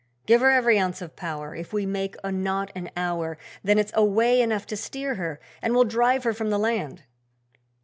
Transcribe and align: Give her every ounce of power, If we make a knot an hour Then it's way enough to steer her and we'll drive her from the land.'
Give 0.25 0.41
her 0.41 0.49
every 0.49 0.79
ounce 0.79 0.99
of 1.03 1.15
power, 1.15 1.53
If 1.53 1.73
we 1.73 1.85
make 1.85 2.15
a 2.23 2.31
knot 2.31 2.71
an 2.73 2.89
hour 2.97 3.37
Then 3.63 3.77
it's 3.77 3.93
way 3.93 4.41
enough 4.41 4.65
to 4.65 4.75
steer 4.75 5.13
her 5.13 5.39
and 5.61 5.75
we'll 5.75 5.83
drive 5.83 6.23
her 6.23 6.33
from 6.33 6.49
the 6.49 6.57
land.' 6.57 7.03